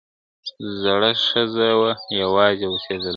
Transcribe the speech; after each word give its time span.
زړه 0.81 1.11
ښځه 1.25 1.69
وه 1.79 1.91
یوازي 2.21 2.65
اوسېدله!. 2.69 3.09